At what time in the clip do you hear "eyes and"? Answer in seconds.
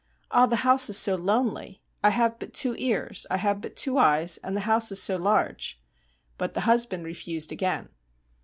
3.99-4.55